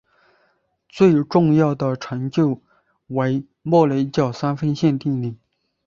[0.89, 2.59] 最重要的成就
[3.05, 5.37] 为莫雷角三分线定理。